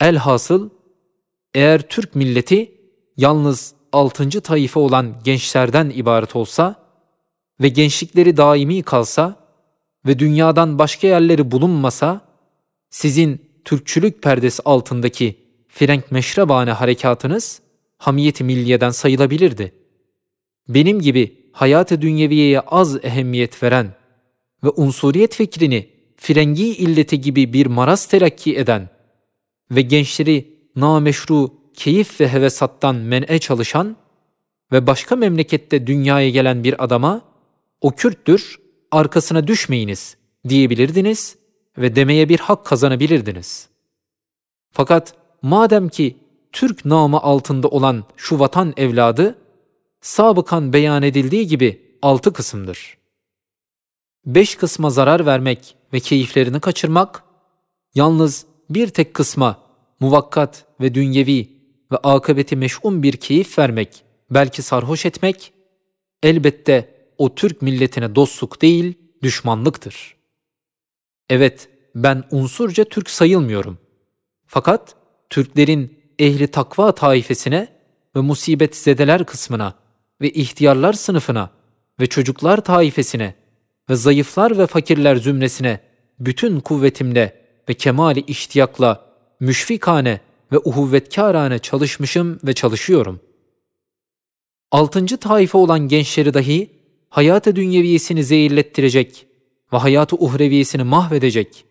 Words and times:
Elhasıl 0.00 0.70
eğer 1.54 1.88
Türk 1.88 2.14
milleti 2.14 2.72
yalnız 3.16 3.74
altıncı 3.92 4.40
taife 4.40 4.80
olan 4.80 5.16
gençlerden 5.24 5.92
ibaret 5.94 6.36
olsa 6.36 6.86
ve 7.60 7.68
gençlikleri 7.68 8.36
daimi 8.36 8.82
kalsa 8.82 9.46
ve 10.06 10.18
dünyadan 10.18 10.78
başka 10.78 11.06
yerleri 11.06 11.50
bulunmasa, 11.50 12.20
sizin 12.90 13.46
Türkçülük 13.64 14.22
perdesi 14.22 14.62
altındaki 14.64 15.36
Frenk 15.68 16.12
Meşrebane 16.12 16.72
harekatınız 16.72 17.60
hamiyeti 17.98 18.44
milliyeden 18.44 18.90
sayılabilirdi. 18.90 19.72
Benim 20.68 21.00
gibi 21.00 21.50
hayat-ı 21.52 22.00
dünyeviyeye 22.02 22.60
az 22.60 23.04
ehemmiyet 23.04 23.62
veren 23.62 23.94
ve 24.64 24.68
unsuriyet 24.76 25.34
fikrini 25.34 25.88
frengi 26.16 26.66
illeti 26.66 27.20
gibi 27.20 27.52
bir 27.52 27.66
maraz 27.66 28.06
terakki 28.06 28.56
eden 28.56 28.95
ve 29.70 29.82
gençleri 29.82 30.56
nameşru 30.76 31.54
keyif 31.74 32.20
ve 32.20 32.28
hevesattan 32.28 32.96
men'e 32.96 33.38
çalışan 33.38 33.96
ve 34.72 34.86
başka 34.86 35.16
memlekette 35.16 35.86
dünyaya 35.86 36.30
gelen 36.30 36.64
bir 36.64 36.84
adama 36.84 37.22
o 37.80 37.90
Kürttür, 37.90 38.60
arkasına 38.90 39.46
düşmeyiniz 39.46 40.16
diyebilirdiniz 40.48 41.36
ve 41.78 41.96
demeye 41.96 42.28
bir 42.28 42.38
hak 42.38 42.66
kazanabilirdiniz. 42.66 43.68
Fakat 44.72 45.14
madem 45.42 45.88
ki 45.88 46.16
Türk 46.52 46.84
namı 46.84 47.20
altında 47.20 47.68
olan 47.68 48.04
şu 48.16 48.38
vatan 48.38 48.74
evladı, 48.76 49.38
sabıkan 50.00 50.72
beyan 50.72 51.02
edildiği 51.02 51.46
gibi 51.46 51.98
altı 52.02 52.32
kısımdır. 52.32 52.98
Beş 54.26 54.54
kısma 54.54 54.90
zarar 54.90 55.26
vermek 55.26 55.76
ve 55.92 56.00
keyiflerini 56.00 56.60
kaçırmak, 56.60 57.24
yalnız 57.94 58.46
bir 58.70 58.88
tek 58.88 59.14
kısma 59.14 59.62
muvakkat 60.00 60.64
ve 60.80 60.94
dünyevi 60.94 61.48
ve 61.92 61.96
akıbeti 61.96 62.56
meş'um 62.56 63.02
bir 63.02 63.16
keyif 63.16 63.58
vermek, 63.58 64.04
belki 64.30 64.62
sarhoş 64.62 65.06
etmek, 65.06 65.52
elbette 66.22 66.94
o 67.18 67.34
Türk 67.34 67.62
milletine 67.62 68.14
dostluk 68.14 68.62
değil, 68.62 68.94
düşmanlıktır. 69.22 70.16
Evet, 71.30 71.68
ben 71.94 72.24
unsurca 72.30 72.84
Türk 72.84 73.10
sayılmıyorum. 73.10 73.78
Fakat 74.46 74.94
Türklerin 75.30 75.98
ehli 76.18 76.46
takva 76.46 76.94
taifesine 76.94 77.68
ve 78.16 78.20
musibet 78.20 78.76
zedeler 78.76 79.26
kısmına 79.26 79.74
ve 80.20 80.30
ihtiyarlar 80.30 80.92
sınıfına 80.92 81.50
ve 82.00 82.06
çocuklar 82.06 82.64
taifesine 82.64 83.34
ve 83.90 83.96
zayıflar 83.96 84.58
ve 84.58 84.66
fakirler 84.66 85.16
zümresine 85.16 85.80
bütün 86.20 86.60
kuvvetimle 86.60 87.45
ve 87.68 87.74
kemali 87.74 88.20
iştiyakla 88.20 89.06
müşfikane 89.40 90.20
ve 90.52 90.58
uhuvvetkârane 90.58 91.58
çalışmışım 91.58 92.38
ve 92.44 92.52
çalışıyorum. 92.52 93.20
Altıncı 94.72 95.16
taife 95.16 95.58
olan 95.58 95.88
gençleri 95.88 96.34
dahi 96.34 96.70
hayat-ı 97.08 97.56
dünyeviyesini 97.56 98.24
zehirlettirecek 98.24 99.26
ve 99.72 99.76
hayat-ı 99.76 100.16
uhreviyesini 100.16 100.82
mahvedecek 100.82 101.64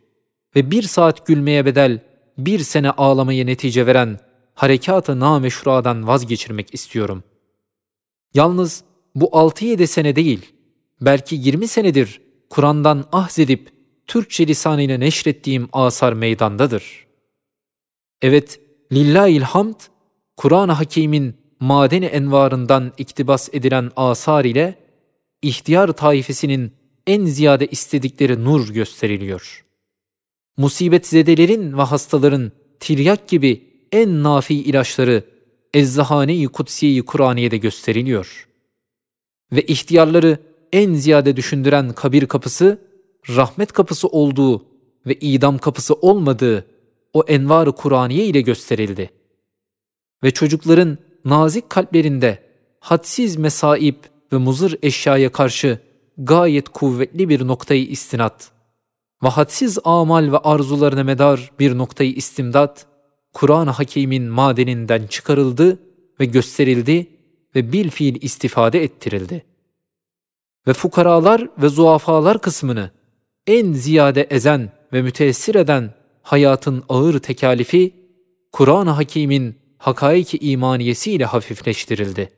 ve 0.56 0.72
bir 0.72 0.84
saat 0.84 1.28
gülmeye 1.28 1.66
bedel 1.66 2.00
bir 2.38 2.60
sene 2.60 2.92
ağlamaya 2.92 3.46
netice 3.46 3.86
veren 3.86 4.20
harekat-ı 4.54 5.20
nameşruadan 5.20 6.08
vazgeçirmek 6.08 6.74
istiyorum. 6.74 7.24
Yalnız 8.34 8.84
bu 9.16 9.26
6-7 9.26 9.88
sene 9.88 10.16
değil, 10.16 10.54
belki 11.02 11.36
20 11.36 11.68
senedir 11.68 12.22
Kur'an'dan 12.50 13.06
ahzedip 13.12 13.75
Türkçe 14.08 14.48
lisanıyla 14.48 14.98
neşrettiğim 14.98 15.70
asar 15.74 16.14
meydandadır. 16.14 17.06
Evet, 18.22 18.60
lillahil 18.92 19.42
hamd, 19.42 19.80
Kur'an-ı 20.38 20.72
Hakîm'in 20.72 21.36
madeni 21.60 22.06
envarından 22.06 22.94
iktibas 22.98 23.50
edilen 23.54 23.92
asar 23.96 24.46
ile 24.46 24.76
ihtiyar 25.42 25.92
taifesinin 25.92 26.74
en 27.08 27.26
ziyade 27.26 27.68
istedikleri 27.68 28.44
nur 28.44 28.70
gösteriliyor. 28.70 29.66
Musibet 30.58 31.08
zedelerin 31.08 31.78
ve 31.78 31.82
hastaların 31.82 32.52
tiryak 32.80 33.28
gibi 33.28 33.64
en 33.92 34.24
nafi 34.24 34.56
ilaçları 34.56 35.24
Ezzahane-i 35.74 36.48
Kutsiye-i 36.48 37.02
Kur'aniye'de 37.02 37.58
gösteriliyor. 37.58 38.48
Ve 39.52 39.62
ihtiyarları 39.62 40.38
en 40.72 40.94
ziyade 40.94 41.36
düşündüren 41.36 41.94
kabir 41.94 42.26
kapısı, 42.26 42.82
rahmet 43.30 43.72
kapısı 43.72 44.08
olduğu 44.08 44.66
ve 45.08 45.14
idam 45.14 45.58
kapısı 45.58 45.94
olmadığı 45.94 46.66
o 47.14 47.24
envar-ı 47.28 47.72
Kur'aniye 47.72 48.26
ile 48.26 48.42
gösterildi. 48.42 49.10
Ve 50.24 50.32
çocukların 50.32 50.98
nazik 51.26 51.70
kalplerinde 51.70 52.44
hadsiz 52.80 53.36
mesaip 53.36 54.10
ve 54.34 54.38
muzır 54.38 54.78
eşyaya 54.82 55.32
karşı 55.32 55.80
gayet 56.18 56.70
kuvvetli 56.70 57.30
bir 57.30 57.48
noktayı 57.48 57.86
istinat 57.86 58.52
ve 59.24 59.28
hadsiz 59.28 59.80
amal 59.84 60.32
ve 60.32 60.38
arzularına 60.38 61.04
medar 61.04 61.52
bir 61.60 61.78
noktayı 61.78 62.14
istimdat, 62.14 62.86
Kur'an-ı 63.34 63.70
Hakîm'in 63.70 64.24
madeninden 64.24 65.08
çıkarıldı 65.08 65.80
ve 66.20 66.26
gösterildi 66.26 67.08
ve 67.56 67.72
bil 67.72 67.90
fiil 67.90 68.22
istifade 68.22 68.84
ettirildi. 68.84 69.46
Ve 70.68 70.74
fukaralar 70.74 71.50
ve 71.58 71.70
zuafalar 71.70 72.42
kısmını 72.42 72.92
en 73.48 73.74
ziyade 73.74 74.24
ezen 74.24 74.72
ve 74.94 75.02
müteessir 75.02 75.56
eden 75.56 75.94
hayatın 76.22 76.84
ağır 76.90 77.20
tekalifi, 77.20 77.94
Kur'an-ı 78.52 78.90
Hakîm'in 78.90 79.56
hakaiki 79.78 80.38
imaniyesiyle 80.38 81.26
hafifleştirildi. 81.26 82.32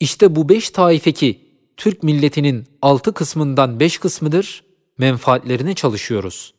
İşte 0.00 0.36
bu 0.36 0.48
beş 0.48 0.70
taife 0.70 1.12
ki 1.12 1.40
Türk 1.76 2.02
milletinin 2.02 2.66
altı 2.82 3.14
kısmından 3.14 3.80
beş 3.80 3.98
kısmıdır, 3.98 4.64
menfaatlerine 4.98 5.74
çalışıyoruz. 5.74 6.54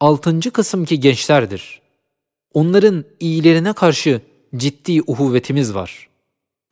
Altıncı 0.00 0.50
kısım 0.50 0.84
ki 0.84 1.00
gençlerdir. 1.00 1.80
Onların 2.52 3.04
iyilerine 3.20 3.72
karşı 3.72 4.20
ciddi 4.56 5.02
uhuvvetimiz 5.06 5.74
var. 5.74 6.08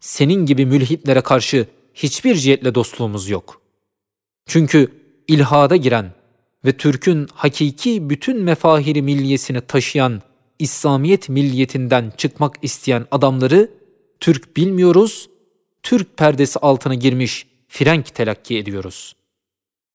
Senin 0.00 0.46
gibi 0.46 0.66
mülhitlere 0.66 1.20
karşı 1.20 1.66
hiçbir 1.94 2.34
cihetle 2.34 2.74
dostluğumuz 2.74 3.28
yok. 3.28 3.60
Çünkü 4.46 5.01
ilhada 5.28 5.76
giren 5.76 6.12
ve 6.64 6.76
Türk'ün 6.76 7.28
hakiki 7.34 8.10
bütün 8.10 8.42
mefahiri 8.42 9.02
milliyesini 9.02 9.60
taşıyan 9.60 10.22
İslamiyet 10.58 11.28
milliyetinden 11.28 12.12
çıkmak 12.16 12.54
isteyen 12.62 13.06
adamları 13.10 13.70
Türk 14.20 14.56
bilmiyoruz, 14.56 15.30
Türk 15.82 16.16
perdesi 16.16 16.58
altına 16.58 16.94
girmiş 16.94 17.46
Frenk 17.68 18.14
telakki 18.14 18.58
ediyoruz. 18.58 19.16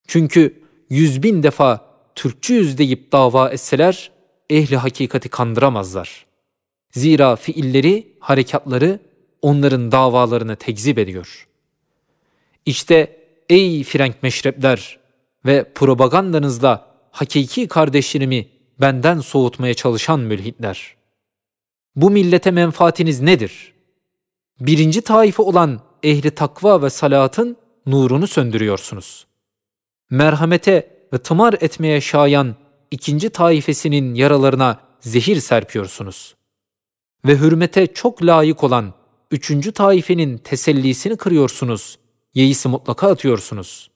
Çünkü 0.07 0.63
yüz 0.89 1.23
bin 1.23 1.43
defa 1.43 1.87
Türkçüyüz 2.15 2.77
deyip 2.77 3.11
dava 3.11 3.49
etseler, 3.49 4.11
ehli 4.49 4.77
hakikati 4.77 5.29
kandıramazlar. 5.29 6.25
Zira 6.91 7.35
fiilleri, 7.35 8.07
harekatları 8.19 8.99
onların 9.41 9.91
davalarını 9.91 10.55
tekzip 10.55 10.97
ediyor. 10.97 11.47
İşte 12.65 13.17
ey 13.49 13.83
Frenk 13.83 14.23
meşrepler 14.23 14.99
ve 15.47 15.71
propagandanızla 15.75 16.87
hakiki 17.11 17.67
kardeşlerimi 17.67 18.47
benden 18.81 19.19
soğutmaya 19.19 19.73
çalışan 19.73 20.19
mülhitler. 20.19 20.95
Bu 21.95 22.09
millete 22.09 22.51
menfaatiniz 22.51 23.21
nedir? 23.21 23.73
Birinci 24.59 25.01
taife 25.01 25.43
olan 25.43 25.81
ehli 26.03 26.31
takva 26.31 26.81
ve 26.81 26.89
salatın 26.89 27.57
nurunu 27.85 28.27
söndürüyorsunuz. 28.27 29.27
Merhamete 30.09 31.07
ve 31.13 31.17
tımar 31.17 31.53
etmeye 31.61 32.01
şayan 32.01 32.55
ikinci 32.91 33.29
taifesinin 33.29 34.15
yaralarına 34.15 34.79
zehir 34.99 35.41
serpiyorsunuz. 35.41 36.35
Ve 37.25 37.37
hürmete 37.37 37.87
çok 37.87 38.23
layık 38.23 38.63
olan 38.63 38.93
üçüncü 39.31 39.71
taifenin 39.71 40.37
tesellisini 40.37 41.17
kırıyorsunuz, 41.17 41.99
yeisi 42.33 42.67
mutlaka 42.67 43.07
atıyorsunuz. 43.07 43.91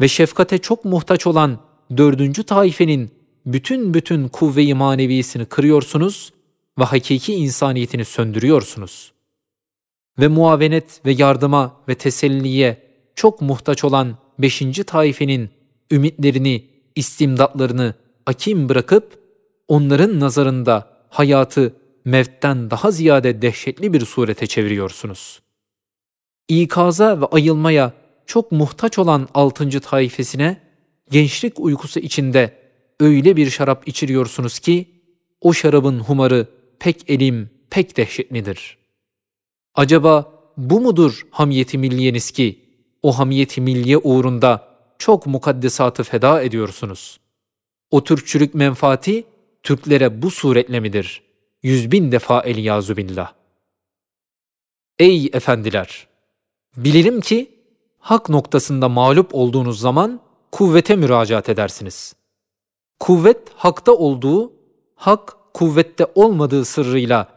Ve 0.00 0.08
şefkate 0.08 0.58
çok 0.58 0.84
muhtaç 0.84 1.26
olan 1.26 1.58
dördüncü 1.96 2.42
taifenin 2.44 3.10
bütün 3.46 3.94
bütün 3.94 4.28
kuvve-i 4.28 4.74
manevisini 4.74 5.44
kırıyorsunuz 5.44 6.32
ve 6.78 6.84
hakiki 6.84 7.34
insaniyetini 7.34 8.04
söndürüyorsunuz. 8.04 9.12
Ve 10.18 10.28
muavenet 10.28 11.00
ve 11.06 11.12
yardıma 11.12 11.76
ve 11.88 11.94
teselliye 11.94 12.82
çok 13.14 13.40
muhtaç 13.40 13.84
olan 13.84 14.18
beşinci 14.38 14.84
taifenin 14.84 15.50
ümitlerini, 15.90 16.64
istimdatlarını 16.96 17.94
akim 18.26 18.68
bırakıp 18.68 19.18
onların 19.68 20.20
nazarında 20.20 20.96
hayatı 21.08 21.76
mevtten 22.04 22.70
daha 22.70 22.90
ziyade 22.90 23.42
dehşetli 23.42 23.92
bir 23.92 24.06
surete 24.06 24.46
çeviriyorsunuz. 24.46 25.40
İkaza 26.48 27.20
ve 27.20 27.26
ayılmaya 27.26 27.92
çok 28.26 28.52
muhtaç 28.52 28.98
olan 28.98 29.28
altıncı 29.34 29.80
taifesine 29.80 30.60
gençlik 31.10 31.60
uykusu 31.60 32.00
içinde 32.00 32.58
öyle 33.00 33.36
bir 33.36 33.50
şarap 33.50 33.88
içiriyorsunuz 33.88 34.58
ki 34.58 34.90
o 35.40 35.52
şarabın 35.52 35.98
humarı 35.98 36.48
pek 36.78 37.10
elim, 37.10 37.50
pek 37.70 37.96
dehşetlidir. 37.96 38.78
Acaba 39.74 40.32
bu 40.56 40.80
mudur 40.80 41.26
hamiyeti 41.30 41.78
milliyeniz 41.78 42.30
ki 42.30 42.60
o 43.02 43.18
hamiyeti 43.18 43.60
milliye 43.60 43.98
uğrunda 43.98 44.68
çok 44.98 45.26
mukaddesatı 45.26 46.02
feda 46.02 46.42
ediyorsunuz? 46.42 47.20
O 47.90 48.04
Türkçülük 48.04 48.54
menfaati 48.54 49.24
Türklere 49.62 50.22
bu 50.22 50.30
suretle 50.30 50.80
midir? 50.80 51.22
Yüz 51.62 51.90
bin 51.90 52.12
defa 52.12 52.40
eliyazu 52.40 52.96
billah. 52.96 53.32
Ey 54.98 55.30
efendiler! 55.32 56.06
Bilirim 56.76 57.20
ki 57.20 57.55
hak 58.06 58.28
noktasında 58.28 58.88
mağlup 58.88 59.34
olduğunuz 59.34 59.80
zaman 59.80 60.20
kuvvete 60.52 60.96
müracaat 60.96 61.48
edersiniz. 61.48 62.14
Kuvvet 63.00 63.38
hakta 63.54 63.92
olduğu, 63.92 64.52
hak 64.94 65.36
kuvvette 65.54 66.06
olmadığı 66.14 66.64
sırrıyla 66.64 67.28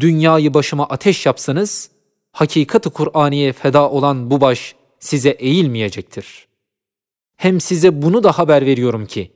dünyayı 0.00 0.54
başıma 0.54 0.86
ateş 0.86 1.26
yapsanız, 1.26 1.90
hakikati 2.32 2.90
Kur'aniye 2.90 3.52
feda 3.52 3.90
olan 3.90 4.30
bu 4.30 4.40
baş 4.40 4.74
size 5.00 5.30
eğilmeyecektir. 5.30 6.46
Hem 7.36 7.60
size 7.60 8.02
bunu 8.02 8.24
da 8.24 8.32
haber 8.32 8.66
veriyorum 8.66 9.06
ki, 9.06 9.32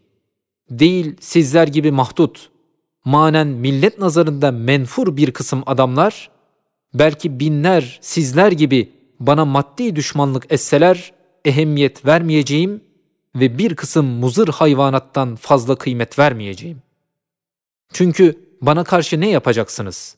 değil 0.70 1.16
sizler 1.20 1.68
gibi 1.68 1.90
mahdut, 1.90 2.50
manen 3.04 3.46
millet 3.46 3.98
nazarında 3.98 4.50
menfur 4.50 5.16
bir 5.16 5.30
kısım 5.30 5.62
adamlar, 5.66 6.30
belki 6.94 7.40
binler 7.40 7.98
sizler 8.02 8.52
gibi 8.52 8.99
bana 9.20 9.44
maddi 9.44 9.96
düşmanlık 9.96 10.52
etseler, 10.52 11.12
ehemmiyet 11.44 12.06
vermeyeceğim 12.06 12.84
ve 13.34 13.58
bir 13.58 13.76
kısım 13.76 14.06
muzır 14.06 14.48
hayvanattan 14.48 15.36
fazla 15.36 15.76
kıymet 15.76 16.18
vermeyeceğim. 16.18 16.82
Çünkü 17.92 18.48
bana 18.62 18.84
karşı 18.84 19.20
ne 19.20 19.28
yapacaksınız? 19.28 20.16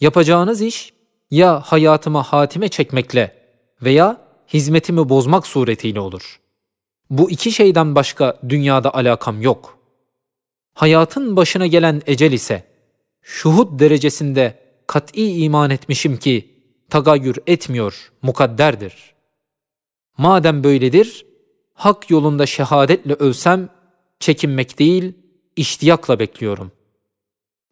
Yapacağınız 0.00 0.62
iş 0.62 0.92
ya 1.30 1.60
hayatıma 1.60 2.22
hatime 2.22 2.68
çekmekle 2.68 3.36
veya 3.82 4.20
hizmetimi 4.48 5.08
bozmak 5.08 5.46
suretiyle 5.46 6.00
olur. 6.00 6.40
Bu 7.10 7.30
iki 7.30 7.52
şeyden 7.52 7.94
başka 7.94 8.40
dünyada 8.48 8.94
alakam 8.94 9.42
yok. 9.42 9.78
Hayatın 10.74 11.36
başına 11.36 11.66
gelen 11.66 12.02
ecel 12.06 12.32
ise 12.32 12.64
şuhud 13.22 13.80
derecesinde 13.80 14.58
kat'i 14.86 15.44
iman 15.44 15.70
etmişim 15.70 16.16
ki 16.16 16.53
tagayyür 16.94 17.36
etmiyor, 17.46 18.12
mukadderdir. 18.22 19.14
Madem 20.18 20.64
böyledir, 20.64 21.26
hak 21.74 22.10
yolunda 22.10 22.46
şehadetle 22.46 23.14
ölsem 23.14 23.68
çekinmek 24.20 24.78
değil, 24.78 25.12
iştiyakla 25.56 26.18
bekliyorum. 26.18 26.72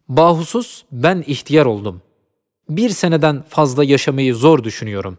Bahusus 0.07 0.83
ben 0.91 1.23
ihtiyar 1.27 1.65
oldum. 1.65 2.01
Bir 2.69 2.89
seneden 2.89 3.43
fazla 3.49 3.83
yaşamayı 3.83 4.35
zor 4.35 4.63
düşünüyorum. 4.63 5.17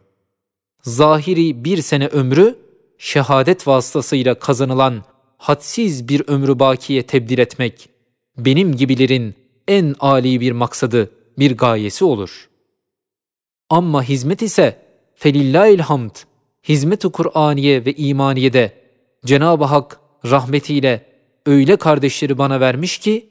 Zahiri 0.82 1.64
bir 1.64 1.82
sene 1.82 2.06
ömrü, 2.06 2.58
şehadet 2.98 3.68
vasıtasıyla 3.68 4.34
kazanılan 4.34 5.04
hadsiz 5.38 6.08
bir 6.08 6.22
ömrü 6.26 6.58
bakiye 6.58 7.02
tebdil 7.02 7.38
etmek, 7.38 7.88
benim 8.38 8.76
gibilerin 8.76 9.34
en 9.68 9.94
âli 10.00 10.40
bir 10.40 10.52
maksadı, 10.52 11.10
bir 11.38 11.56
gayesi 11.56 12.04
olur. 12.04 12.53
Amma 13.74 14.02
hizmet 14.02 14.42
ise 14.42 14.78
felillahil 15.14 15.78
hamd, 15.78 16.10
hizmet-i 16.68 17.08
Kur'aniye 17.08 17.84
ve 17.84 17.92
imaniyede 17.92 18.72
Cenab-ı 19.24 19.64
Hak 19.64 20.00
rahmetiyle 20.24 21.06
öyle 21.46 21.76
kardeşleri 21.76 22.38
bana 22.38 22.60
vermiş 22.60 22.98
ki, 22.98 23.30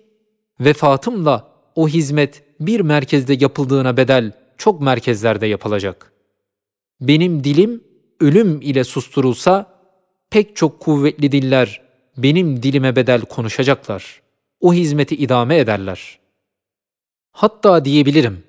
vefatımla 0.59 1.51
o 1.75 1.87
hizmet 1.87 2.43
bir 2.59 2.79
merkezde 2.79 3.37
yapıldığına 3.39 3.97
bedel 3.97 4.31
çok 4.57 4.81
merkezlerde 4.81 5.47
yapılacak. 5.47 6.13
Benim 7.01 7.43
dilim 7.43 7.83
ölüm 8.19 8.61
ile 8.61 8.83
susturulsa, 8.83 9.79
pek 10.29 10.55
çok 10.55 10.79
kuvvetli 10.79 11.31
diller 11.31 11.81
benim 12.17 12.63
dilime 12.63 12.95
bedel 12.95 13.21
konuşacaklar. 13.21 14.21
O 14.59 14.73
hizmeti 14.73 15.15
idame 15.15 15.57
ederler. 15.57 16.19
Hatta 17.31 17.85
diyebilirim, 17.85 18.43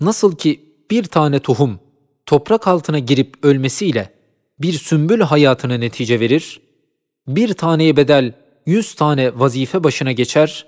nasıl 0.00 0.36
ki 0.36 0.69
bir 0.90 1.04
tane 1.04 1.38
tohum 1.38 1.80
toprak 2.26 2.68
altına 2.68 2.98
girip 2.98 3.44
ölmesiyle 3.44 4.14
bir 4.58 4.72
sümbül 4.72 5.20
hayatına 5.20 5.74
netice 5.74 6.20
verir, 6.20 6.60
bir 7.26 7.54
taneye 7.54 7.96
bedel 7.96 8.34
yüz 8.66 8.94
tane 8.94 9.38
vazife 9.38 9.84
başına 9.84 10.12
geçer, 10.12 10.66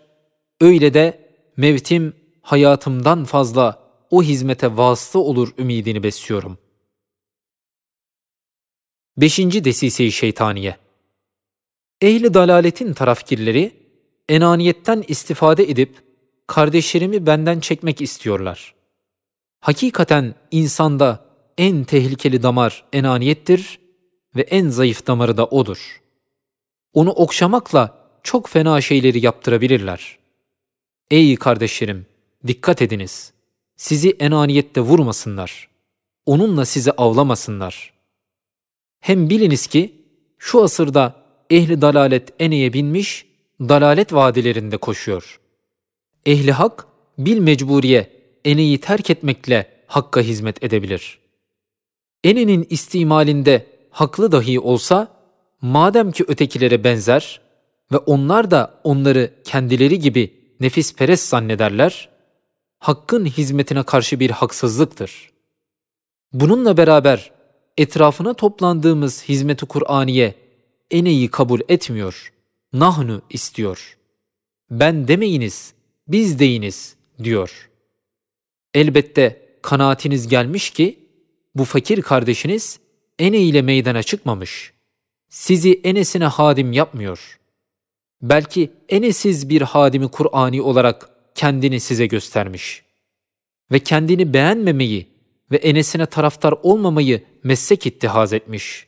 öyle 0.61 0.95
de 0.95 1.29
mevtim 1.57 2.17
hayatımdan 2.43 3.25
fazla 3.25 3.83
o 4.11 4.23
hizmete 4.23 4.77
vasıta 4.77 5.19
olur 5.19 5.55
ümidini 5.59 6.03
besliyorum. 6.03 6.59
Beşinci 9.17 9.65
desise-i 9.65 10.13
şeytaniye 10.13 10.77
Ehli 12.01 12.35
dalaletin 12.35 12.93
tarafkirleri, 12.93 13.73
enaniyetten 14.29 15.05
istifade 15.09 15.71
edip, 15.71 15.97
kardeşlerimi 16.47 17.27
benden 17.27 17.61
çekmek 17.61 18.01
istiyorlar. 18.01 18.81
Hakikaten 19.62 20.35
insanda 20.50 21.25
en 21.59 21.85
tehlikeli 21.85 22.43
damar 22.43 22.85
enaniyettir 22.93 23.79
ve 24.37 24.43
en 24.43 24.69
zayıf 24.69 25.06
damarı 25.06 25.37
da 25.37 25.47
odur. 25.47 26.00
Onu 26.93 27.11
okşamakla 27.11 28.09
çok 28.23 28.49
fena 28.49 28.81
şeyleri 28.81 29.25
yaptırabilirler. 29.25 30.19
Ey 31.11 31.37
kardeşlerim, 31.37 32.06
dikkat 32.47 32.82
ediniz. 32.82 33.32
Sizi 33.76 34.11
enaniyette 34.11 34.81
vurmasınlar. 34.81 35.69
Onunla 36.26 36.65
sizi 36.65 36.93
avlamasınlar. 36.93 37.93
Hem 39.00 39.31
biliniz 39.31 39.67
ki 39.67 40.05
şu 40.38 40.62
asırda 40.62 41.15
ehli 41.50 41.81
dalalet 41.81 42.32
eneye 42.38 42.73
binmiş, 42.73 43.26
dalalet 43.61 44.12
vadilerinde 44.12 44.76
koşuyor. 44.76 45.41
Ehli 46.26 46.53
hak 46.53 46.87
bil 47.19 47.38
mecburiye 47.38 48.22
eneyi 48.44 48.81
terk 48.81 49.11
etmekle 49.11 49.71
hakka 49.87 50.21
hizmet 50.21 50.65
edebilir. 50.65 51.19
Enenin 52.25 52.67
istimalinde 52.71 53.67
haklı 53.91 54.33
dahi 54.33 54.61
olsa, 54.61 55.09
madem 55.61 56.12
ki 56.12 56.25
ötekilere 56.29 56.85
benzer 56.85 57.41
ve 57.93 57.97
onlar 57.97 58.50
da 58.50 58.81
onları 58.85 59.35
kendileri 59.44 59.99
gibi 59.99 60.35
nefis 60.61 60.94
perest 60.94 61.29
zannederler, 61.29 62.09
hakkın 62.79 63.27
hizmetine 63.27 63.82
karşı 63.82 64.20
bir 64.20 64.31
haksızlıktır. 64.31 65.31
Bununla 66.32 66.77
beraber 66.77 67.32
etrafına 67.77 68.34
toplandığımız 68.34 69.25
hizmeti 69.29 69.67
Kur'aniye 69.67 70.34
eneyi 70.91 71.29
kabul 71.29 71.61
etmiyor, 71.69 72.32
nahnu 72.72 73.22
istiyor. 73.31 73.99
Ben 74.70 75.08
demeyiniz, 75.08 75.75
biz 76.08 76.39
deyiniz 76.39 76.96
diyor. 77.25 77.71
Elbette 78.74 79.43
kanaatiniz 79.62 80.29
gelmiş 80.29 80.70
ki 80.70 80.98
bu 81.55 81.64
fakir 81.64 82.02
kardeşiniz 82.02 82.81
ene 83.19 83.38
ile 83.38 83.62
meydana 83.62 84.02
çıkmamış. 84.02 84.72
Sizi 85.29 85.81
enesine 85.84 86.24
hadim 86.24 86.72
yapmıyor. 86.72 87.38
Belki 88.22 88.70
enesiz 88.88 89.48
bir 89.48 89.62
hadimi 89.62 90.08
Kur'ani 90.08 90.62
olarak 90.62 91.08
kendini 91.34 91.81
size 91.81 92.06
göstermiş. 92.06 92.82
Ve 93.72 93.79
kendini 93.79 94.34
beğenmemeyi 94.34 95.06
ve 95.50 95.56
enesine 95.56 96.06
taraftar 96.06 96.55
olmamayı 96.62 97.22
meslek 97.44 97.86
ittihaz 97.86 98.32
etmiş. 98.32 98.86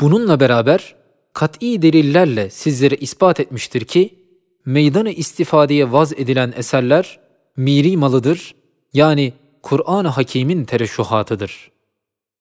Bununla 0.00 0.40
beraber 0.40 0.94
kat'i 1.32 1.82
delillerle 1.82 2.50
sizlere 2.50 2.96
ispat 2.96 3.40
etmiştir 3.40 3.84
ki, 3.84 4.14
meydanı 4.64 5.10
istifadeye 5.10 5.92
vaz 5.92 6.12
edilen 6.12 6.54
eserler 6.56 7.20
miri 7.56 7.96
malıdır, 7.96 8.54
yani 8.92 9.32
Kur'an-ı 9.62 10.08
Hakîm'in 10.08 10.64
tereşuhatıdır. 10.64 11.70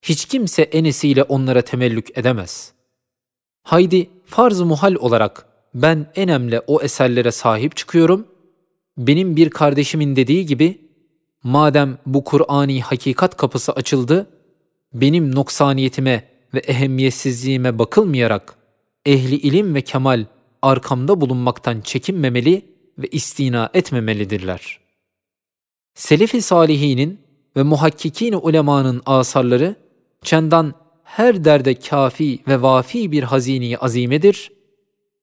Hiç 0.02 0.26
kimse 0.26 0.62
enesiyle 0.62 1.24
onlara 1.24 1.62
temellük 1.62 2.18
edemez. 2.18 2.72
Haydi 3.64 4.10
farz 4.26 4.62
muhal 4.62 4.96
olarak 4.96 5.46
ben 5.74 6.12
enemle 6.16 6.60
o 6.68 6.82
eserlere 6.82 7.32
sahip 7.32 7.76
çıkıyorum, 7.76 8.28
benim 8.98 9.36
bir 9.36 9.50
kardeşimin 9.50 10.16
dediği 10.16 10.46
gibi, 10.46 10.82
madem 11.44 11.98
bu 12.06 12.24
Kur'ani 12.24 12.82
hakikat 12.82 13.38
kapısı 13.38 13.72
açıldı, 13.72 14.28
benim 14.94 15.36
noksaniyetime 15.36 16.24
ve 16.54 16.60
ehemmiyetsizliğime 16.60 17.80
bakılmayarak 17.80 18.56
ehli 19.06 19.36
ilim 19.36 19.76
ve 19.76 19.82
kemal 19.82 20.26
arkamda 20.62 21.22
bulunmaktan 21.22 21.82
çekinmemeli 21.82 22.66
ve 22.98 23.08
istina 23.12 23.70
etmemelidirler. 23.74 24.87
Selefi 25.98 26.42
salihinin 26.42 27.20
ve 27.56 27.64
muhakkikin 27.64 28.34
ulemanın 28.34 29.02
asarları 29.06 29.76
çendan 30.22 30.74
her 31.04 31.46
derde 31.46 31.76
kafi 31.76 32.40
ve 32.48 32.62
vafi 32.62 33.12
bir 33.12 33.24
hazini 33.24 33.78
azimedir. 33.78 34.52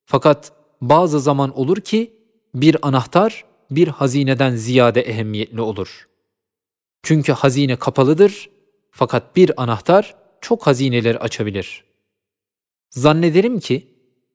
Fakat 0.05 0.51
bazı 0.81 1.19
zaman 1.19 1.57
olur 1.57 1.77
ki 1.77 2.13
bir 2.53 2.87
anahtar 2.87 3.45
bir 3.71 3.87
hazineden 3.87 4.55
ziyade 4.55 5.01
ehemmiyetli 5.01 5.61
olur. 5.61 6.07
Çünkü 7.03 7.31
hazine 7.31 7.75
kapalıdır 7.75 8.49
fakat 8.91 9.35
bir 9.35 9.61
anahtar 9.63 10.15
çok 10.41 10.67
hazineleri 10.67 11.19
açabilir. 11.19 11.83
Zannederim 12.89 13.59
ki 13.59 13.87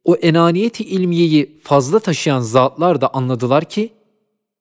o 0.05 0.17
enaniyeti 0.17 0.85
ilmiyeyi 0.85 1.61
fazla 1.63 1.99
taşıyan 1.99 2.41
zatlar 2.41 3.01
da 3.01 3.15
anladılar 3.15 3.65
ki 3.65 3.93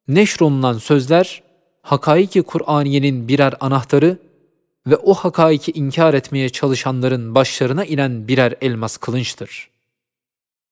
neşrolunan 0.07 0.77
sözler 0.77 1.48
hakaiki 1.89 2.41
Kur'aniyenin 2.41 3.27
birer 3.27 3.53
anahtarı 3.59 4.17
ve 4.87 4.97
o 4.97 5.13
hakaiki 5.13 5.71
inkar 5.71 6.13
etmeye 6.13 6.49
çalışanların 6.49 7.35
başlarına 7.35 7.85
inen 7.85 8.27
birer 8.27 8.55
elmas 8.61 8.97
kılınçtır. 8.97 9.69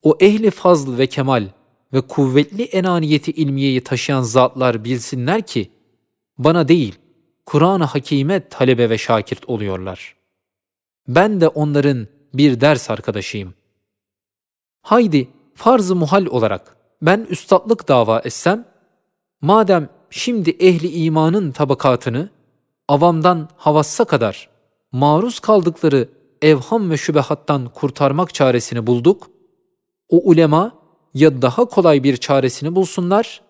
O 0.01 0.17
ehli 0.19 0.51
fazl 0.51 0.97
ve 0.97 1.07
kemal 1.07 1.47
ve 1.93 2.01
kuvvetli 2.01 2.63
enaniyeti 2.63 3.31
ilmiyeyi 3.31 3.83
taşıyan 3.83 4.21
zatlar 4.21 4.83
bilsinler 4.83 5.41
ki, 5.41 5.71
bana 6.38 6.67
değil, 6.67 6.95
Kur'an-ı 7.45 7.83
Hakime 7.83 8.50
talebe 8.50 8.89
ve 8.89 8.97
şakirt 8.97 9.50
oluyorlar. 9.50 10.15
Ben 11.07 11.41
de 11.41 11.47
onların 11.47 12.07
bir 12.33 12.62
ders 12.62 12.89
arkadaşıyım. 12.89 13.53
Haydi 14.81 15.27
farz-ı 15.55 15.95
muhal 15.95 16.25
olarak 16.25 16.77
ben 17.01 17.27
üstadlık 17.29 17.88
dava 17.88 18.19
etsem, 18.19 18.65
madem 19.41 19.97
şimdi 20.10 20.50
ehli 20.50 20.92
imanın 20.92 21.52
tabakatını 21.52 22.30
avamdan 22.88 23.50
havassa 23.58 24.06
kadar 24.06 24.50
maruz 24.92 25.40
kaldıkları 25.40 26.10
evham 26.42 26.92
ve 26.92 26.98
şübehattan 26.98 27.70
kurtarmak 27.70 28.34
çaresini 28.34 28.88
bulduk, 28.88 29.30
o 30.10 30.18
ulema 30.18 30.72
ya 31.14 31.42
daha 31.42 31.66
kolay 31.66 32.04
bir 32.04 32.18
çaresini 32.18 32.76
bulsunlar 32.76 33.42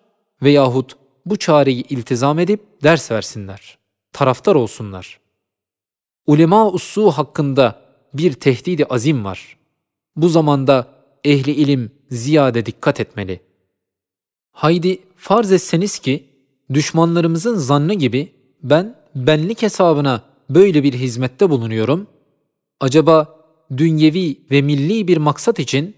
veyahut 0.42 0.96
bu 1.26 1.36
çareyi 1.36 1.82
iltizam 1.82 2.38
edip 2.38 2.82
ders 2.82 3.10
versinler, 3.10 3.78
taraftar 4.12 4.54
olsunlar. 4.54 5.20
Ulema 6.26 6.70
ussu 6.70 7.10
hakkında 7.10 7.80
bir 8.14 8.32
tehdidi 8.32 8.84
azim 8.84 9.24
var. 9.24 9.58
Bu 10.16 10.28
zamanda 10.28 10.86
ehli 11.24 11.50
ilim 11.50 11.90
ziyade 12.10 12.66
dikkat 12.66 13.00
etmeli. 13.00 13.40
Haydi 14.52 14.98
farz 15.16 15.52
etseniz 15.52 15.98
ki 15.98 16.27
düşmanlarımızın 16.74 17.56
zannı 17.56 17.94
gibi 17.94 18.32
ben 18.62 18.94
benlik 19.14 19.62
hesabına 19.62 20.22
böyle 20.50 20.82
bir 20.82 20.92
hizmette 20.92 21.50
bulunuyorum. 21.50 22.06
Acaba 22.80 23.38
dünyevi 23.76 24.40
ve 24.50 24.62
milli 24.62 25.08
bir 25.08 25.16
maksat 25.16 25.58
için 25.58 25.96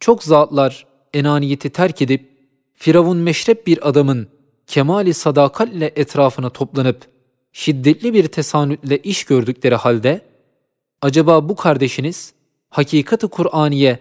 çok 0.00 0.24
zatlar 0.24 0.86
enaniyeti 1.14 1.70
terk 1.70 2.02
edip 2.02 2.30
Firavun 2.74 3.16
meşrep 3.16 3.66
bir 3.66 3.88
adamın 3.88 4.28
kemali 4.66 5.14
sadakatle 5.14 5.92
etrafına 5.96 6.50
toplanıp 6.50 7.06
şiddetli 7.52 8.14
bir 8.14 8.28
tesanütle 8.28 8.98
iş 8.98 9.24
gördükleri 9.24 9.74
halde 9.74 10.20
acaba 11.02 11.48
bu 11.48 11.56
kardeşiniz 11.56 12.32
hakikati 12.68 13.26
Kur'aniye 13.26 13.98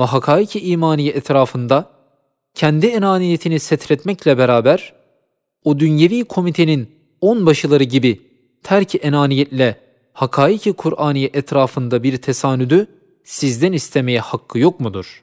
ve 0.00 0.04
hakaiki 0.04 0.60
imaniye 0.60 1.12
etrafında 1.12 1.90
kendi 2.54 2.86
enaniyetini 2.86 3.60
setretmekle 3.60 4.38
beraber 4.38 4.92
o 5.64 5.78
dünyevi 5.78 6.24
komitenin 6.24 6.90
onbaşıları 7.20 7.84
gibi 7.84 8.20
terki 8.62 8.98
enaniyetle 8.98 9.80
hakaiki 10.12 10.72
Kur'aniye 10.72 11.30
etrafında 11.32 12.02
bir 12.02 12.16
tesanüdü 12.16 12.86
sizden 13.24 13.72
istemeye 13.72 14.20
hakkı 14.20 14.58
yok 14.58 14.80
mudur? 14.80 15.22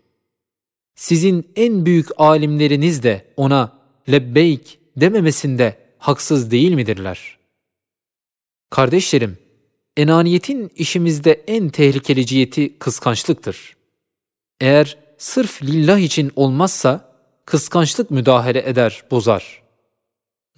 Sizin 0.96 1.52
en 1.56 1.86
büyük 1.86 2.08
alimleriniz 2.18 3.04
de 3.04 3.26
ona 3.38 3.80
lebbeyk 4.12 4.80
dememesinde 4.98 5.78
haksız 5.98 6.52
değil 6.52 6.74
midirler? 6.74 7.38
Kardeşlerim, 8.70 9.38
enaniyetin 9.98 10.72
işimizde 10.76 11.44
en 11.48 11.70
tehlikeli 11.70 12.26
ciheti 12.26 12.80
kıskançlıktır. 12.80 13.76
Eğer 14.62 14.98
sırf 15.18 15.64
lillah 15.64 16.00
için 16.00 16.32
olmazsa 16.36 17.16
kıskançlık 17.46 18.12
müdahale 18.12 18.70
eder, 18.70 19.04
bozar. 19.12 19.62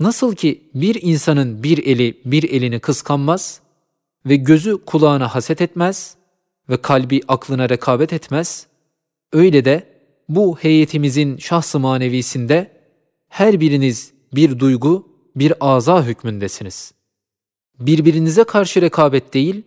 Nasıl 0.02 0.36
ki 0.36 0.62
bir 0.74 0.98
insanın 1.02 1.64
bir 1.64 1.86
eli 1.86 2.22
bir 2.26 2.50
elini 2.50 2.80
kıskanmaz 2.80 3.62
ve 4.26 4.36
gözü 4.36 4.78
kulağına 4.86 5.36
haset 5.36 5.62
etmez 5.62 6.16
ve 6.70 6.78
kalbi 6.78 7.22
aklına 7.28 7.70
rekabet 7.70 8.14
etmez, 8.14 8.68
öyle 9.34 9.66
de 9.66 9.88
bu 10.30 10.58
heyetimizin 10.58 11.38
şahs-ı 11.38 11.80
manevisinde 11.80 12.72
her 13.30 13.60
biriniz 13.60 14.12
bir 14.34 14.60
duygu, 14.60 15.08
bir 15.36 15.54
aza 15.60 16.06
hükmündesiniz. 16.06 16.94
Birbirinize 17.80 18.44
karşı 18.44 18.82
rekabet 18.82 19.34
değil, 19.34 19.64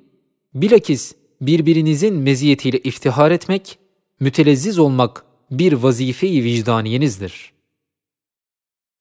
bilakis 0.54 1.14
birbirinizin 1.40 2.14
meziyetiyle 2.14 2.78
iftihar 2.78 3.30
etmek, 3.30 3.78
mütelezziz 4.20 4.78
olmak 4.78 5.24
bir 5.50 5.72
vazife-i 5.72 6.44
vicdaniyenizdir. 6.44 7.54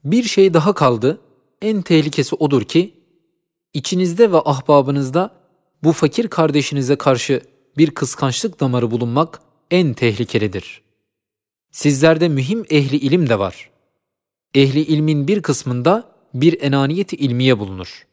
Bir 0.04 0.24
şey 0.24 0.54
daha 0.54 0.74
kaldı, 0.74 1.22
en 1.64 1.82
tehlikesi 1.82 2.36
odur 2.36 2.64
ki, 2.64 2.94
içinizde 3.74 4.32
ve 4.32 4.38
ahbabınızda 4.38 5.36
bu 5.84 5.92
fakir 5.92 6.28
kardeşinize 6.28 6.96
karşı 6.96 7.42
bir 7.78 7.92
kıskançlık 7.92 8.60
damarı 8.60 8.92
bulunmak 8.92 9.42
en 9.72 9.94
tehlikelidir. 9.94 10.82
Sizlerde 11.72 12.30
mühim 12.30 12.66
ehli 12.70 12.96
ilim 12.96 13.30
de 13.30 13.40
var. 13.40 13.70
Ehli 14.56 14.80
ilmin 14.80 15.28
bir 15.28 15.42
kısmında 15.42 16.14
bir 16.34 16.62
enaniyeti 16.62 17.16
ilmiye 17.16 17.60
bulunur. 17.60 18.08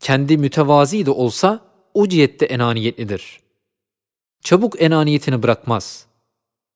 Kendi 0.00 0.38
mütevazi 0.38 1.06
de 1.06 1.10
olsa 1.10 1.60
o 1.94 2.08
cihette 2.08 2.46
enaniyetlidir. 2.46 3.40
Çabuk 4.40 4.82
enaniyetini 4.82 5.42
bırakmaz. 5.42 6.06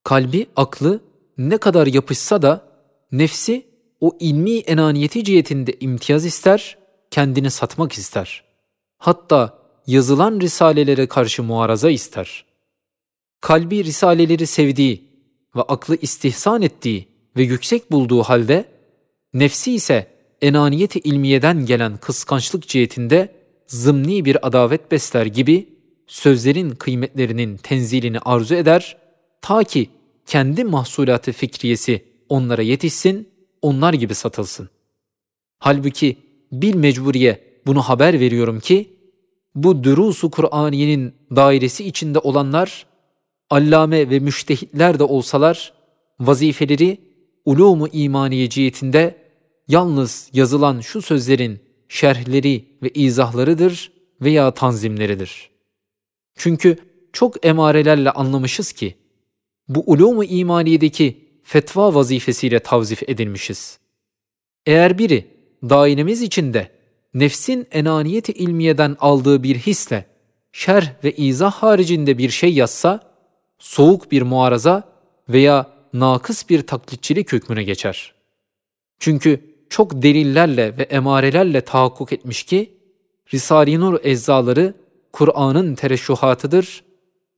Kalbi, 0.04 0.46
aklı 0.56 1.00
ne 1.38 1.58
kadar 1.58 1.86
yapışsa 1.86 2.42
da 2.42 2.68
nefsi 3.12 3.67
o 4.00 4.16
ilmi 4.20 4.58
enaniyeti 4.58 5.24
cihetinde 5.24 5.76
imtiyaz 5.80 6.24
ister, 6.24 6.78
kendini 7.10 7.50
satmak 7.50 7.92
ister. 7.92 8.44
Hatta 8.98 9.58
yazılan 9.86 10.40
risalelere 10.40 11.06
karşı 11.06 11.42
muaraza 11.42 11.90
ister. 11.90 12.44
Kalbi 13.40 13.84
risaleleri 13.84 14.46
sevdiği 14.46 15.08
ve 15.56 15.62
aklı 15.62 15.96
istihsan 15.96 16.62
ettiği 16.62 17.08
ve 17.36 17.42
yüksek 17.42 17.92
bulduğu 17.92 18.22
halde, 18.22 18.64
nefsi 19.34 19.72
ise 19.72 20.06
enaniyeti 20.42 20.98
ilmiyeden 20.98 21.66
gelen 21.66 21.96
kıskançlık 21.96 22.68
cihetinde 22.68 23.34
zımni 23.66 24.24
bir 24.24 24.46
adavet 24.46 24.90
besler 24.90 25.26
gibi 25.26 25.68
sözlerin 26.06 26.70
kıymetlerinin 26.70 27.56
tenzilini 27.56 28.18
arzu 28.18 28.54
eder, 28.54 28.96
ta 29.40 29.64
ki 29.64 29.90
kendi 30.26 30.64
mahsulatı 30.64 31.32
fikriyesi 31.32 32.04
onlara 32.28 32.62
yetişsin, 32.62 33.28
onlar 33.62 33.92
gibi 33.92 34.14
satılsın. 34.14 34.68
Halbuki 35.58 36.16
bil 36.52 36.74
mecburiye 36.74 37.60
bunu 37.66 37.82
haber 37.82 38.20
veriyorum 38.20 38.60
ki, 38.60 38.98
bu 39.54 39.84
dürus-u 39.84 40.30
Kur'aniyenin 40.30 41.14
dairesi 41.36 41.84
içinde 41.84 42.18
olanlar 42.18 42.86
allame 43.50 44.10
ve 44.10 44.18
müştehitler 44.18 44.98
de 44.98 45.04
olsalar, 45.04 45.72
vazifeleri 46.20 46.98
ulûmu 47.44 47.88
imaniye 47.92 48.48
cihetinde 48.48 49.16
yalnız 49.68 50.30
yazılan 50.32 50.80
şu 50.80 51.02
sözlerin 51.02 51.60
şerhleri 51.88 52.64
ve 52.82 52.88
izahlarıdır 52.88 53.92
veya 54.20 54.50
tanzimleridir. 54.50 55.50
Çünkü 56.34 56.76
çok 57.12 57.46
emarelerle 57.46 58.10
anlamışız 58.10 58.72
ki, 58.72 58.94
bu 59.68 59.80
ulûmu 59.80 60.24
imaniyedeki 60.24 61.27
fetva 61.48 61.94
vazifesiyle 61.94 62.60
tavzif 62.60 63.02
edilmişiz. 63.08 63.78
Eğer 64.66 64.98
biri 64.98 65.26
dairemiz 65.62 66.22
içinde 66.22 66.70
nefsin 67.14 67.66
enaniyeti 67.70 68.32
ilmiyeden 68.32 68.96
aldığı 69.00 69.42
bir 69.42 69.56
hisle 69.56 70.06
şerh 70.52 71.04
ve 71.04 71.12
izah 71.12 71.52
haricinde 71.52 72.18
bir 72.18 72.30
şey 72.30 72.54
yazsa, 72.54 73.00
soğuk 73.58 74.12
bir 74.12 74.22
muaraza 74.22 74.92
veya 75.28 75.66
nakıs 75.92 76.48
bir 76.48 76.66
taklitçilik 76.66 77.32
hükmüne 77.32 77.62
geçer. 77.62 78.14
Çünkü 78.98 79.40
çok 79.70 80.02
delillerle 80.02 80.78
ve 80.78 80.82
emarelerle 80.82 81.60
tahakkuk 81.60 82.12
etmiş 82.12 82.42
ki, 82.42 82.72
Risale-i 83.34 83.80
Nur 83.80 84.00
eczaları 84.02 84.74
Kur'an'ın 85.12 85.74
tereşşuhatıdır. 85.74 86.84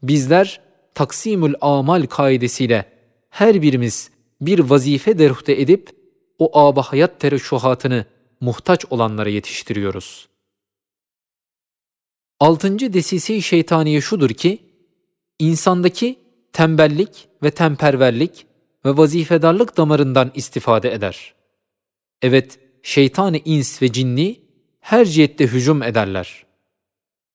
Bizler 0.03 0.61
taksimül 0.95 1.55
amal 1.61 2.07
kaidesiyle 2.07 3.00
her 3.31 3.63
birimiz 3.63 4.11
bir 4.41 4.59
vazife 4.59 5.19
derhte 5.19 5.61
edip 5.61 5.91
o 6.39 6.59
aba 6.59 6.83
hayat 6.83 7.21
tereşşuhatını 7.21 8.05
muhtaç 8.41 8.85
olanlara 8.91 9.29
yetiştiriyoruz. 9.29 10.29
Altıncı 12.41 12.93
desisi 12.93 13.43
şeytaniye 13.43 14.01
şudur 14.01 14.31
ki, 14.31 14.59
insandaki 15.39 16.19
tembellik 16.53 17.29
ve 17.43 17.51
temperverlik 17.51 18.47
ve 18.85 18.97
vazifedarlık 18.97 19.77
damarından 19.77 20.31
istifade 20.35 20.93
eder. 20.93 21.35
Evet, 22.23 22.59
şeytan 22.83 23.37
ins 23.45 23.83
ve 23.83 23.93
cinni 23.93 24.41
her 24.81 25.05
cihette 25.05 25.47
hücum 25.47 25.83
ederler. 25.83 26.47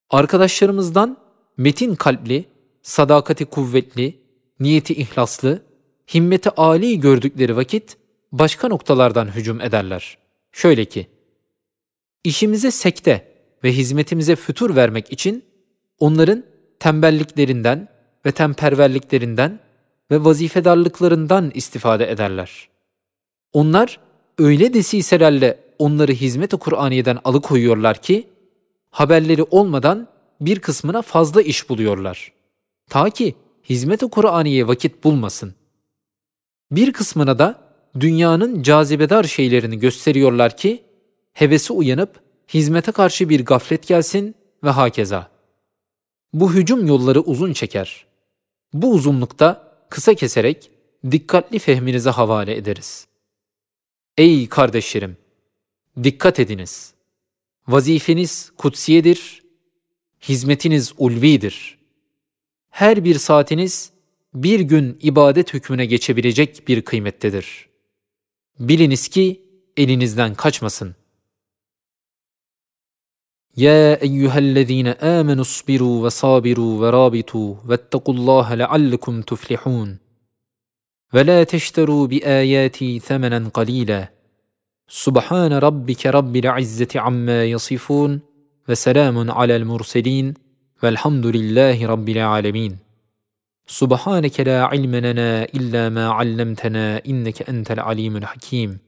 Arkadaşlarımızdan 0.09 1.17
metin 1.57 1.95
kalpli, 1.95 2.45
sadakati 2.81 3.45
kuvvetli, 3.45 4.21
niyeti 4.59 4.93
ihlaslı, 4.93 5.64
himmeti 6.13 6.49
âli 6.49 6.99
gördükleri 6.99 7.55
vakit 7.55 7.97
başka 8.31 8.67
noktalardan 8.67 9.35
hücum 9.35 9.61
ederler. 9.61 10.17
Şöyle 10.51 10.85
ki, 10.85 11.07
işimize 12.23 12.71
sekte 12.71 13.35
ve 13.63 13.71
hizmetimize 13.71 14.35
fütur 14.35 14.75
vermek 14.75 15.11
için 15.11 15.43
onların 15.99 16.43
tembelliklerinden 16.79 17.87
ve 18.25 18.31
temperverliklerinden 18.31 19.59
ve 20.11 20.23
vazifedarlıklarından 20.23 21.51
istifade 21.53 22.11
ederler. 22.11 22.69
Onlar 23.53 23.99
öyle 24.37 24.73
desiselerle 24.73 25.59
onları 25.79 26.11
hizmet-i 26.11 26.57
Kur'aniye'den 26.57 27.19
alıkoyuyorlar 27.23 28.01
ki, 28.01 28.27
haberleri 28.89 29.43
olmadan 29.43 30.07
bir 30.41 30.59
kısmına 30.59 31.01
fazla 31.01 31.41
iş 31.41 31.69
buluyorlar. 31.69 32.31
Ta 32.89 33.09
ki 33.09 33.35
hizmet-i 33.69 34.09
Kur'aniye 34.09 34.67
vakit 34.67 35.03
bulmasın. 35.03 35.55
Bir 36.71 36.93
kısmına 36.93 37.39
da 37.39 37.59
dünyanın 37.99 38.63
cazibedar 38.63 39.23
şeylerini 39.23 39.79
gösteriyorlar 39.79 40.57
ki, 40.57 40.83
hevesi 41.33 41.73
uyanıp 41.73 42.19
hizmete 42.53 42.91
karşı 42.91 43.29
bir 43.29 43.45
gaflet 43.45 43.87
gelsin 43.87 44.35
ve 44.63 44.69
hakeza. 44.69 45.31
Bu 46.33 46.53
hücum 46.53 46.87
yolları 46.87 47.21
uzun 47.21 47.53
çeker. 47.53 48.05
Bu 48.73 48.91
uzunlukta 48.91 49.77
kısa 49.89 50.13
keserek 50.13 50.71
dikkatli 51.11 51.59
fehminize 51.59 52.09
havale 52.09 52.57
ederiz. 52.57 53.07
Ey 54.17 54.49
kardeşlerim! 54.49 55.17
Dikkat 56.03 56.39
ediniz. 56.39 56.93
Vazifeniz 57.67 58.51
kutsiyedir, 58.57 59.43
hizmetiniz 60.21 60.93
ulvidir. 60.97 61.77
Her 62.69 63.03
bir 63.03 63.15
saatiniz 63.15 63.91
bir 64.35 64.59
gün 64.59 64.99
ibadet 65.01 65.53
hükmüne 65.53 65.85
geçebilecek 65.85 66.67
bir 66.67 66.81
kıymettedir. 66.81 67.69
Biliniz 68.59 69.07
ki 69.07 69.41
elinizden 69.77 70.35
kaçmasın. 70.35 70.95
Ya 73.55 73.95
eyyühellezine 73.95 74.93
amenu 74.93 75.45
sbiru 75.45 76.03
ve 76.03 76.09
sabiru 76.09 76.81
ve 76.81 76.91
rabitu 76.91 77.69
vettequllaha 77.69 78.53
leallekum 78.53 79.21
tuflihun. 79.21 79.99
Ve 81.13 81.27
la 81.27 81.45
teşteru 81.45 82.09
bi 82.09 82.27
ayati 82.27 82.99
themenen 82.99 83.49
qalila. 83.49 84.09
Subhan 84.87 85.61
rabbike 85.61 86.13
rabbil 86.13 86.59
izzati 86.59 87.01
amma 87.01 87.31
yasifun 87.31 88.21
ve 88.69 88.75
selamun 88.75 89.27
alel 89.27 89.63
murselin 89.63 90.35
velhamdülillahi 90.83 91.87
rabbil 91.87 92.29
alemin. 92.29 92.84
Subhaneke 93.67 94.45
la 94.45 94.69
ilme 94.73 95.47
illa 95.53 95.89
ma 95.89 96.19
allamtena 96.19 97.01
inneke 97.03 97.43
entel 97.43 97.79
alimul 97.81 98.21
hakim. 98.21 98.79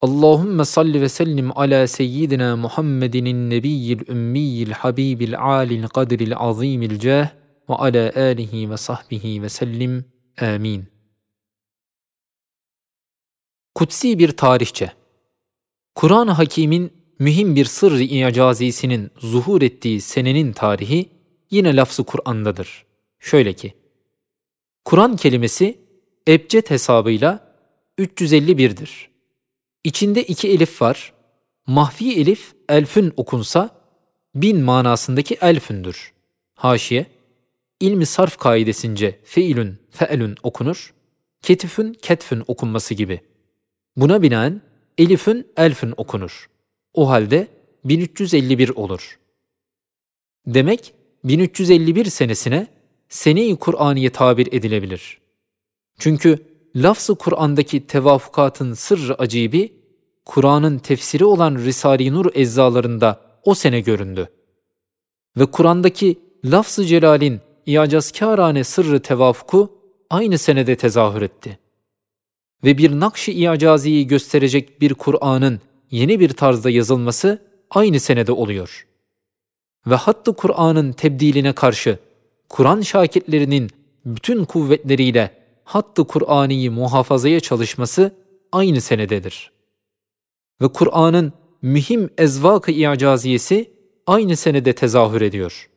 Allahümme 0.00 0.64
salli 0.64 1.00
ve 1.00 1.08
sellim 1.08 1.58
ala 1.58 1.86
seyyidina 1.86 2.56
Muhammedinin 2.56 3.50
nebiyyil 3.50 4.08
ümmiyil 4.08 4.70
habibil 4.70 5.38
alil 5.38 5.88
kadril 5.88 6.36
azimil 6.36 6.98
cah 6.98 7.28
ve 7.68 7.74
ala 7.74 8.12
alihi 8.16 8.70
ve 8.70 8.76
sahbihi 8.76 9.42
ve 9.42 9.48
sellim. 9.48 10.04
Amin. 10.40 10.84
Kutsi 13.74 14.18
bir 14.18 14.36
tarihçe 14.36 14.92
Kur'an-ı 15.94 16.30
Hakim'in 16.30 16.92
mühim 17.18 17.56
bir 17.56 17.64
sırrı 17.64 18.02
icazisinin 18.02 19.10
zuhur 19.18 19.62
ettiği 19.62 20.00
senenin 20.00 20.52
tarihi 20.52 21.08
yine 21.50 21.76
lafzı 21.76 22.04
Kur'an'dadır. 22.04 22.87
Şöyle 23.20 23.52
ki, 23.52 23.74
Kur'an 24.84 25.16
kelimesi 25.16 25.78
ebced 26.28 26.70
hesabıyla 26.70 27.54
351'dir. 27.98 29.10
İçinde 29.84 30.22
iki 30.22 30.48
elif 30.48 30.82
var. 30.82 31.12
Mahfi 31.66 32.20
elif 32.20 32.54
elfün 32.68 33.12
okunsa 33.16 33.70
bin 34.34 34.60
manasındaki 34.60 35.34
elfündür. 35.40 36.12
Haşiye, 36.54 37.06
ilmi 37.80 38.06
sarf 38.06 38.36
kaidesince 38.36 39.18
feilün, 39.24 39.78
feelün 39.90 40.36
okunur, 40.42 40.94
ketifün, 41.42 41.92
ketfün 41.92 42.42
okunması 42.46 42.94
gibi. 42.94 43.20
Buna 43.96 44.22
binaen 44.22 44.62
elifün 44.98 45.46
elfün 45.56 45.94
okunur. 45.96 46.50
O 46.94 47.08
halde 47.08 47.48
1351 47.84 48.68
olur. 48.68 49.18
Demek 50.46 50.94
1351 51.24 52.04
senesine 52.04 52.66
sene-i 53.08 53.56
Kur'aniye 53.56 54.10
tabir 54.10 54.52
edilebilir. 54.52 55.18
Çünkü 55.98 56.38
lafz-ı 56.76 57.14
Kur'an'daki 57.14 57.86
tevafukatın 57.86 58.74
sırrı 58.74 59.14
acibi, 59.14 59.72
Kur'an'ın 60.24 60.78
tefsiri 60.78 61.24
olan 61.24 61.54
Risale-i 61.54 62.12
Nur 62.12 62.26
eczalarında 62.34 63.20
o 63.44 63.54
sene 63.54 63.80
göründü. 63.80 64.28
Ve 65.36 65.46
Kur'an'daki 65.46 66.18
lafz-ı 66.44 66.84
celalin 66.84 67.40
icazkârane 67.66 68.64
sırrı 68.64 69.02
tevafuku 69.02 69.78
aynı 70.10 70.38
senede 70.38 70.76
tezahür 70.76 71.22
etti.'' 71.22 71.68
ve 72.64 72.78
bir 72.78 73.00
nakş-ı 73.00 73.30
icaziyi 73.30 74.06
gösterecek 74.06 74.80
bir 74.80 74.94
Kur'an'ın 74.94 75.60
yeni 75.90 76.20
bir 76.20 76.28
tarzda 76.28 76.70
yazılması 76.70 77.42
aynı 77.70 78.00
senede 78.00 78.32
oluyor. 78.32 78.86
Ve 79.86 79.94
hattı 79.94 80.32
Kur'an'ın 80.32 80.92
tebdiline 80.92 81.52
karşı 81.52 81.98
Kur'an 82.48 82.80
şakirtlerinin 82.80 83.70
bütün 84.04 84.44
kuvvetleriyle 84.44 85.30
hattı 85.64 86.04
Kur'ani'yi 86.04 86.70
muhafazaya 86.70 87.40
çalışması 87.40 88.14
aynı 88.52 88.80
senededir. 88.80 89.52
Ve 90.62 90.68
Kur'an'ın 90.68 91.32
mühim 91.62 92.10
ezvak-ı 92.18 92.72
icaziyesi 92.72 93.72
aynı 94.06 94.36
senede 94.36 94.72
tezahür 94.72 95.20
ediyor. 95.20 95.70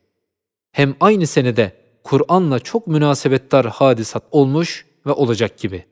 Hem 0.72 0.94
aynı 1.00 1.26
senede 1.26 1.72
Kur'an'la 2.04 2.58
çok 2.58 2.86
münasebettar 2.86 3.66
hadisat 3.66 4.24
olmuş 4.30 4.86
ve 5.06 5.12
olacak 5.12 5.58
gibi.'' 5.58 5.91